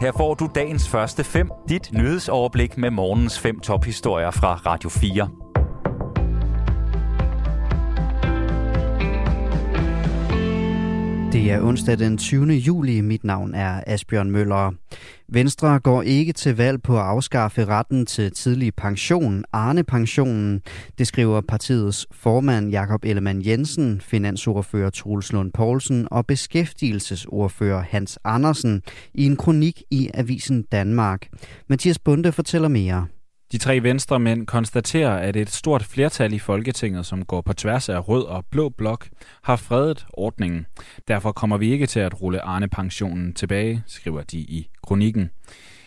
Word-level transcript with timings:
Her 0.00 0.12
får 0.12 0.34
du 0.34 0.48
dagens 0.54 0.88
første 0.88 1.24
fem, 1.24 1.50
dit 1.68 1.92
nyhedsoverblik 1.92 2.78
med 2.78 2.90
morgens 2.90 3.38
fem 3.38 3.60
tophistorier 3.60 4.30
fra 4.30 4.54
Radio 4.54 4.90
4. 4.90 5.49
Det 11.32 11.50
er 11.50 11.62
onsdag 11.62 11.98
den 11.98 12.18
20. 12.18 12.52
juli. 12.52 13.00
Mit 13.00 13.24
navn 13.24 13.54
er 13.54 13.80
Asbjørn 13.86 14.30
Møller. 14.30 14.72
Venstre 15.28 15.80
går 15.80 16.02
ikke 16.02 16.32
til 16.32 16.56
valg 16.56 16.82
på 16.82 16.98
at 16.98 17.04
afskaffe 17.04 17.64
retten 17.64 18.06
til 18.06 18.32
tidlig 18.32 18.74
pension, 18.74 19.44
Arne-pensionen. 19.52 20.62
Det 20.98 21.06
skriver 21.06 21.40
partiets 21.40 22.06
formand 22.12 22.70
Jakob 22.70 23.04
Ellemann 23.04 23.46
Jensen, 23.46 24.00
finansordfører 24.00 24.90
Troels 24.90 25.32
Lund 25.32 25.52
Poulsen 25.52 26.08
og 26.10 26.26
beskæftigelsesordfører 26.26 27.82
Hans 27.82 28.18
Andersen 28.24 28.82
i 29.14 29.26
en 29.26 29.36
kronik 29.36 29.82
i 29.90 30.10
Avisen 30.14 30.62
Danmark. 30.62 31.26
Mathias 31.68 31.98
Bunde 31.98 32.32
fortæller 32.32 32.68
mere. 32.68 33.06
De 33.52 33.58
tre 33.58 33.82
venstremænd 33.82 34.46
konstaterer, 34.46 35.16
at 35.16 35.36
et 35.36 35.50
stort 35.50 35.82
flertal 35.82 36.32
i 36.32 36.38
Folketinget, 36.38 37.06
som 37.06 37.24
går 37.24 37.40
på 37.40 37.52
tværs 37.52 37.88
af 37.88 38.08
rød 38.08 38.24
og 38.24 38.44
blå 38.50 38.68
blok, 38.68 39.08
har 39.42 39.56
fredet 39.56 40.06
ordningen. 40.12 40.66
Derfor 41.08 41.32
kommer 41.32 41.56
vi 41.56 41.72
ikke 41.72 41.86
til 41.86 42.00
at 42.00 42.22
rulle 42.22 42.40
Arne-pensionen 42.40 43.34
tilbage, 43.34 43.82
skriver 43.86 44.22
de 44.22 44.38
i 44.38 44.68
kronikken. 44.82 45.30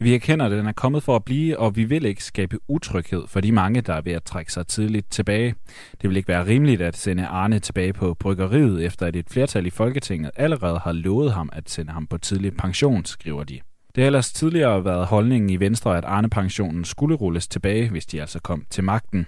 Vi 0.00 0.14
erkender, 0.14 0.46
at 0.46 0.52
den 0.52 0.66
er 0.66 0.72
kommet 0.72 1.02
for 1.02 1.16
at 1.16 1.24
blive, 1.24 1.58
og 1.58 1.76
vi 1.76 1.84
vil 1.84 2.04
ikke 2.04 2.24
skabe 2.24 2.58
utryghed 2.68 3.26
for 3.26 3.40
de 3.40 3.52
mange, 3.52 3.80
der 3.80 3.94
er 3.94 4.00
ved 4.00 4.12
at 4.12 4.24
trække 4.24 4.52
sig 4.52 4.66
tidligt 4.66 5.10
tilbage. 5.10 5.54
Det 6.02 6.10
vil 6.10 6.16
ikke 6.16 6.28
være 6.28 6.46
rimeligt 6.46 6.82
at 6.82 6.96
sende 6.96 7.26
Arne 7.26 7.58
tilbage 7.58 7.92
på 7.92 8.14
bryggeriet, 8.14 8.84
efter 8.84 9.06
at 9.06 9.16
et 9.16 9.30
flertal 9.30 9.66
i 9.66 9.70
Folketinget 9.70 10.30
allerede 10.36 10.78
har 10.78 10.92
lovet 10.92 11.32
ham 11.32 11.48
at 11.52 11.70
sende 11.70 11.92
ham 11.92 12.06
på 12.06 12.18
tidlig 12.18 12.56
pension, 12.56 13.04
skriver 13.04 13.44
de. 13.44 13.60
Det 13.94 14.02
har 14.02 14.06
ellers 14.06 14.32
tidligere 14.32 14.84
været 14.84 15.06
holdningen 15.06 15.50
i 15.50 15.60
Venstre, 15.60 15.98
at 15.98 16.04
Arne-pensionen 16.04 16.84
skulle 16.84 17.16
rulles 17.16 17.48
tilbage, 17.48 17.90
hvis 17.90 18.06
de 18.06 18.20
altså 18.20 18.40
kom 18.40 18.64
til 18.70 18.84
magten. 18.84 19.26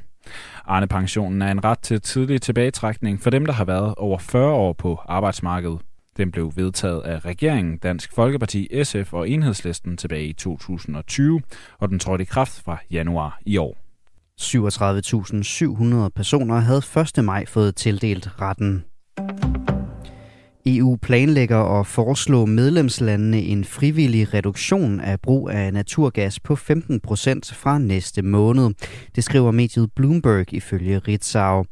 Arne-pensionen 0.65 1.43
er 1.43 1.51
en 1.51 1.65
ret 1.65 1.79
til 1.79 2.01
tidlig 2.01 2.43
tilbagetrækning 2.43 3.23
for 3.23 3.31
dem, 3.31 3.47
der 3.47 3.53
har 3.53 3.65
været 3.65 3.95
over 3.95 4.19
40 4.19 4.53
år 4.53 4.73
på 4.73 5.01
arbejdsmarkedet. 5.09 5.79
Den 6.17 6.31
blev 6.31 6.53
vedtaget 6.57 7.03
af 7.03 7.25
regeringen, 7.25 7.79
Dansk 7.79 8.13
Folkeparti, 8.15 8.85
SF 8.85 9.13
og 9.13 9.29
Enhedslisten 9.29 9.97
tilbage 9.97 10.27
i 10.27 10.33
2020, 10.33 11.41
og 11.79 11.89
den 11.89 11.99
trådte 11.99 12.23
i 12.23 12.25
kraft 12.25 12.63
fra 12.65 12.79
januar 12.91 13.39
i 13.47 13.57
år. 13.57 13.77
37.700 14.41 16.09
personer 16.09 16.61
havde 16.61 16.83
1. 17.19 17.25
maj 17.25 17.47
fået 17.47 17.77
tildelt 17.77 18.41
retten. 18.41 18.85
EU 20.69 20.97
planlægger 21.03 21.81
at 21.81 21.87
foreslå 21.87 22.47
medlemslandene 22.47 23.41
en 23.41 23.65
frivillig 23.65 24.35
reduktion 24.35 25.01
af 25.01 25.21
brug 25.21 25.51
af 25.51 25.73
naturgas 25.73 26.41
på 26.41 26.57
15 26.57 27.01
procent 27.01 27.55
fra 27.55 27.79
næste 27.79 28.23
måned. 28.23 28.71
Det 29.17 29.25
skriver 29.25 29.51
mediet 29.51 29.91
Bloomberg 29.97 30.53
ifølge 30.53 30.99
Ritzau. 30.99 31.65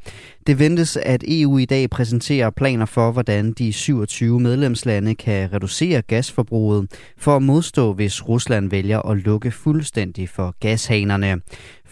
Det 0.47 0.59
ventes, 0.59 0.97
at 0.97 1.25
EU 1.29 1.59
i 1.59 1.65
dag 1.65 1.91
præsenterer 1.91 2.51
planer 2.51 2.87
for, 2.87 3.13
hvordan 3.13 3.53
de 3.53 3.73
27 3.73 4.41
medlemslande 4.41 5.15
kan 5.15 5.53
reducere 5.53 6.03
gasforbruget 6.03 6.91
for 7.19 7.37
at 7.37 7.43
modstå, 7.43 7.93
hvis 7.93 8.29
Rusland 8.29 8.71
vælger 8.71 8.99
at 8.99 9.17
lukke 9.17 9.51
fuldstændig 9.51 10.29
for 10.29 10.55
gashanerne. 10.61 11.41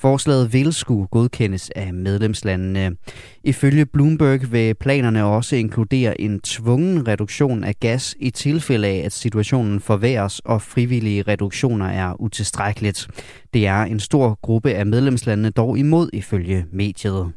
Forslaget 0.03 0.53
vil 0.53 0.73
skulle 0.73 1.07
godkendes 1.07 1.71
af 1.77 1.95
medlemslandene. 1.95 2.97
Ifølge 3.45 3.87
Bloomberg 3.87 4.53
vil 4.53 4.75
planerne 4.75 5.25
også 5.25 5.57
inkludere 5.57 6.21
en 6.21 6.41
tvungen 6.41 7.09
reduktion 7.09 7.65
af 7.65 7.75
gas 7.81 8.15
i 8.21 8.31
tilfælde 8.31 8.89
af, 8.89 9.03
at 9.05 9.13
situationen 9.13 9.81
forværres 9.81 10.39
og 10.39 10.63
frivillige 10.63 11.23
reduktioner 11.23 11.87
er 11.87 12.21
utilstrækkeligt. 12.21 13.09
Det 13.55 13.67
er 13.67 13.83
en 13.83 14.01
stor 14.01 14.39
gruppe 14.43 14.71
af 14.71 14.87
medlemslandene 14.87 15.51
dog 15.51 15.79
imod 15.79 16.11
ifølge 16.13 16.65
mediet. 16.73 17.33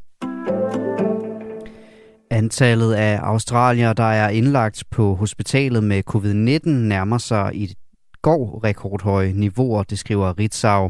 Antallet 2.32 2.94
af 2.94 3.20
australier, 3.22 3.94
der 3.94 4.04
er 4.04 4.30
indlagt 4.30 4.84
på 4.92 5.16
hospitalet 5.16 5.84
med 5.84 6.04
covid-19, 6.10 6.70
nærmer 6.70 7.18
sig 7.18 7.52
i 7.54 7.74
går 8.22 8.64
rekordhøje 8.64 9.34
niveauer, 9.34 9.84
det 9.84 10.00
skriver 10.00 10.40
Ritzau. 10.40 10.90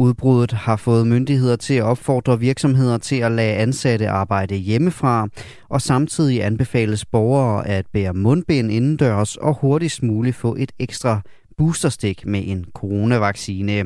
Udbruddet 0.00 0.52
har 0.52 0.76
fået 0.76 1.06
myndigheder 1.06 1.56
til 1.56 1.74
at 1.74 1.82
opfordre 1.82 2.38
virksomheder 2.38 2.98
til 2.98 3.16
at 3.16 3.32
lade 3.32 3.54
ansatte 3.54 4.08
arbejde 4.08 4.56
hjemmefra, 4.56 5.28
og 5.68 5.82
samtidig 5.82 6.44
anbefales 6.44 7.04
borgere 7.04 7.66
at 7.68 7.86
bære 7.92 8.14
mundbind 8.14 8.72
indendørs 8.72 9.36
og 9.36 9.54
hurtigst 9.60 10.02
muligt 10.02 10.36
få 10.36 10.56
et 10.58 10.72
ekstra 10.78 11.20
boosterstik 11.56 12.26
med 12.26 12.42
en 12.46 12.66
coronavaccine. 12.74 13.84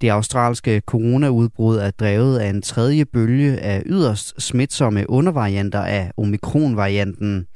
Det 0.00 0.08
australske 0.08 0.82
coronaudbrud 0.86 1.76
er 1.76 1.90
drevet 1.90 2.38
af 2.38 2.50
en 2.50 2.62
tredje 2.62 3.04
bølge 3.04 3.58
af 3.58 3.82
yderst 3.86 4.42
smitsomme 4.42 5.10
undervarianter 5.10 5.80
af 5.80 6.10
omikronvarianten. 6.16 7.46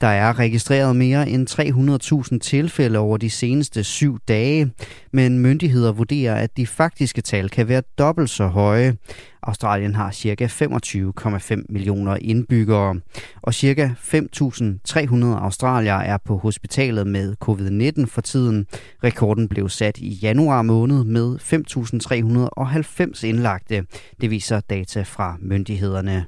Der 0.00 0.06
er 0.06 0.38
registreret 0.38 0.96
mere 0.96 1.28
end 1.28 2.30
300.000 2.32 2.38
tilfælde 2.38 2.98
over 2.98 3.16
de 3.16 3.30
seneste 3.30 3.84
syv 3.84 4.18
dage, 4.28 4.70
men 5.12 5.38
myndigheder 5.38 5.92
vurderer, 5.92 6.34
at 6.34 6.56
de 6.56 6.66
faktiske 6.66 7.20
tal 7.20 7.48
kan 7.48 7.68
være 7.68 7.82
dobbelt 7.98 8.30
så 8.30 8.46
høje. 8.46 8.96
Australien 9.42 9.94
har 9.94 10.12
ca. 10.12 10.46
25,5 10.46 11.62
millioner 11.68 12.16
indbyggere, 12.20 13.00
og 13.42 13.54
ca. 13.54 13.94
5.300 13.98 15.24
australiere 15.24 16.06
er 16.06 16.16
på 16.24 16.36
hospitalet 16.36 17.06
med 17.06 17.34
covid-19 17.44 18.06
for 18.06 18.20
tiden. 18.20 18.66
Rekorden 19.04 19.48
blev 19.48 19.68
sat 19.68 19.98
i 19.98 20.08
januar 20.08 20.62
måned 20.62 21.04
med 21.04 21.36
5.000 21.40 21.87
1.390 21.94 23.26
indlagte. 23.26 23.84
Det 24.20 24.30
viser 24.30 24.60
data 24.60 25.02
fra 25.02 25.36
myndighederne. 25.40 26.26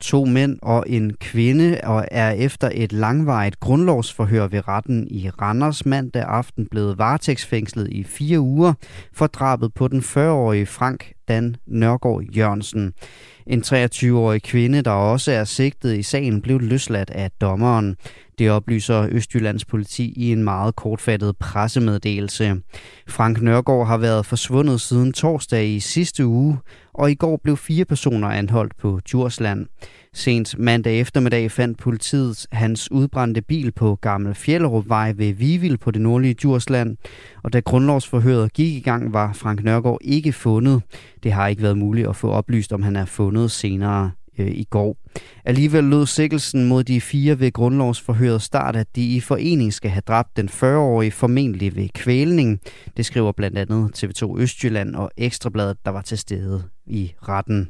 To 0.00 0.24
mænd 0.24 0.58
og 0.62 0.84
en 0.86 1.14
kvinde 1.20 1.80
og 1.84 2.08
er 2.10 2.30
efter 2.30 2.70
et 2.74 2.92
langvarigt 2.92 3.60
grundlovsforhør 3.60 4.46
ved 4.46 4.68
retten 4.68 5.06
i 5.10 5.30
Randers 5.30 5.86
mandag 5.86 6.22
aften 6.22 6.66
blevet 6.70 6.98
varetægtsfængslet 6.98 7.88
i 7.90 8.04
fire 8.04 8.40
uger 8.40 8.72
for 9.12 9.26
drabet 9.26 9.74
på 9.74 9.88
den 9.88 10.00
40-årige 10.00 10.66
Frank 10.66 11.12
Dan 11.28 11.56
Nørgaard 11.66 12.22
Jørgensen. 12.36 12.92
En 13.46 13.62
23-årig 13.66 14.42
kvinde, 14.42 14.82
der 14.82 14.90
også 14.90 15.32
er 15.32 15.44
sigtet 15.44 15.96
i 15.98 16.02
sagen, 16.02 16.42
blev 16.42 16.60
løsladt 16.60 17.10
af 17.10 17.30
dommeren. 17.40 17.96
Det 18.38 18.50
oplyser 18.50 19.08
Østjyllands 19.10 19.64
politi 19.64 20.12
i 20.16 20.32
en 20.32 20.44
meget 20.44 20.76
kortfattet 20.76 21.36
pressemeddelelse. 21.36 22.56
Frank 23.08 23.42
Nørgaard 23.42 23.86
har 23.86 23.96
været 23.96 24.26
forsvundet 24.26 24.80
siden 24.80 25.12
torsdag 25.12 25.68
i 25.68 25.80
sidste 25.80 26.26
uge, 26.26 26.58
og 26.94 27.10
i 27.10 27.14
går 27.14 27.40
blev 27.44 27.56
fire 27.56 27.84
personer 27.84 28.28
anholdt 28.28 28.76
på 28.76 29.00
Djursland. 29.08 29.66
Sent 30.14 30.58
mandag 30.58 31.00
eftermiddag 31.00 31.50
fandt 31.50 31.78
politiet 31.78 32.46
hans 32.52 32.90
udbrændte 32.90 33.42
bil 33.42 33.72
på 33.72 33.94
Gammel 33.94 34.34
Fjellerupvej 34.34 35.12
ved 35.16 35.32
Vivild 35.32 35.78
på 35.78 35.90
det 35.90 36.02
nordlige 36.02 36.34
Djursland, 36.34 36.96
og 37.42 37.52
da 37.52 37.60
grundlovsforhøret 37.60 38.52
gik 38.52 38.74
i 38.74 38.80
gang, 38.80 39.12
var 39.12 39.32
Frank 39.32 39.64
Nørgaard 39.64 39.98
ikke 40.00 40.32
fundet. 40.32 40.82
Det 41.22 41.32
har 41.32 41.48
ikke 41.48 41.62
været 41.62 41.78
muligt 41.78 42.08
at 42.08 42.16
få 42.16 42.30
oplyst, 42.30 42.72
om 42.72 42.82
han 42.82 42.96
er 42.96 43.04
fundet 43.04 43.50
senere 43.50 44.10
øh, 44.38 44.46
i 44.46 44.64
går. 44.70 44.96
Alligevel 45.44 45.84
lød 45.84 46.06
sikkelsen 46.06 46.68
mod 46.68 46.84
de 46.84 47.00
fire 47.00 47.40
ved 47.40 47.52
grundlovsforhøret 47.52 48.42
start, 48.42 48.76
at 48.76 48.96
de 48.96 49.16
i 49.16 49.20
forening 49.20 49.72
skal 49.72 49.90
have 49.90 50.02
dræbt 50.06 50.36
den 50.36 50.48
40-årige 50.48 51.10
formentlig 51.10 51.76
ved 51.76 51.88
kvælning. 51.88 52.60
Det 52.96 53.06
skriver 53.06 53.32
blandt 53.32 53.58
andet 53.58 54.04
TV2 54.04 54.38
Østjylland 54.38 54.94
og 54.94 55.10
Ekstrabladet, 55.16 55.76
der 55.84 55.90
var 55.90 56.02
til 56.02 56.18
stede 56.18 56.62
i 56.86 57.12
retten. 57.28 57.68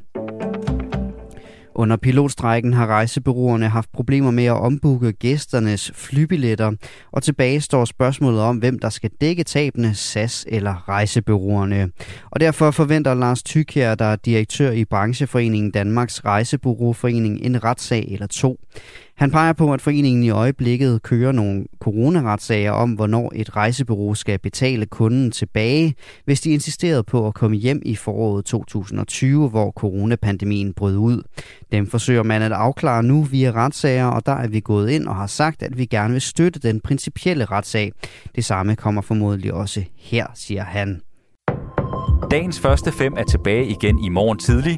Under 1.75 1.95
pilotstrækken 1.97 2.73
har 2.73 2.87
rejsebureauerne 2.87 3.69
haft 3.69 3.91
problemer 3.91 4.31
med 4.31 4.45
at 4.45 4.61
ombooke 4.61 5.11
gæsternes 5.11 5.91
flybilletter, 5.95 6.71
og 7.11 7.23
tilbage 7.23 7.61
står 7.61 7.85
spørgsmålet 7.85 8.41
om, 8.41 8.57
hvem 8.57 8.79
der 8.79 8.89
skal 8.89 9.09
dække 9.21 9.43
tabene, 9.43 9.93
SAS 9.95 10.45
eller 10.47 10.89
rejsebureauerne. 10.89 11.89
Og 12.31 12.39
derfor 12.39 12.71
forventer 12.71 13.13
Lars 13.13 13.43
Tykjær, 13.43 13.95
der 13.95 14.05
er 14.05 14.15
direktør 14.15 14.71
i 14.71 14.85
brancheforeningen 14.85 15.71
Danmarks 15.71 16.25
Rejsebureauforening, 16.25 17.41
en 17.41 17.63
retssag 17.63 18.07
eller 18.11 18.27
to. 18.27 18.59
Han 19.19 19.31
peger 19.31 19.53
på, 19.53 19.73
at 19.73 19.81
foreningen 19.81 20.23
i 20.23 20.29
øjeblikket 20.29 21.03
kører 21.03 21.31
nogle 21.31 21.65
coronaretssager 21.79 22.71
om, 22.71 22.91
hvornår 22.91 23.31
et 23.35 23.55
rejsebureau 23.55 24.13
skal 24.13 24.39
betale 24.39 24.85
kunden 24.85 25.31
tilbage, 25.31 25.95
hvis 26.25 26.41
de 26.41 26.51
insisterede 26.51 27.03
på 27.03 27.27
at 27.27 27.33
komme 27.33 27.57
hjem 27.57 27.81
i 27.85 27.95
foråret 27.95 28.45
2020, 28.45 29.49
hvor 29.49 29.71
coronapandemien 29.71 30.73
brød 30.73 30.97
ud. 30.97 31.23
Dem 31.71 31.87
forsøger 31.87 32.23
man 32.23 32.41
at 32.41 32.51
afklare 32.51 33.03
nu 33.03 33.23
via 33.23 33.51
retssager, 33.51 34.05
og 34.05 34.25
der 34.25 34.35
er 34.35 34.47
vi 34.47 34.59
gået 34.59 34.89
ind 34.89 35.07
og 35.07 35.15
har 35.15 35.27
sagt, 35.27 35.63
at 35.63 35.77
vi 35.77 35.85
gerne 35.85 36.11
vil 36.11 36.21
støtte 36.21 36.59
den 36.59 36.79
principielle 36.79 37.45
retssag. 37.45 37.91
Det 38.35 38.45
samme 38.45 38.75
kommer 38.75 39.01
formodentlig 39.01 39.53
også 39.53 39.83
her, 39.97 40.25
siger 40.35 40.63
han. 40.63 41.01
Dagens 42.31 42.59
første 42.59 42.91
fem 42.91 43.13
er 43.17 43.23
tilbage 43.23 43.65
igen 43.65 44.05
i 44.05 44.09
morgen 44.09 44.39
tidlig. 44.39 44.77